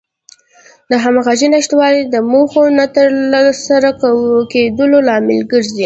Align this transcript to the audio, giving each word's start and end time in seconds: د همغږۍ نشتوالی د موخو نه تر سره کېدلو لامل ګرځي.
د 0.89 0.91
همغږۍ 1.03 1.47
نشتوالی 1.55 2.01
د 2.13 2.15
موخو 2.31 2.63
نه 2.79 2.85
تر 2.95 3.09
سره 3.67 3.89
کېدلو 4.51 4.99
لامل 5.07 5.39
ګرځي. 5.51 5.79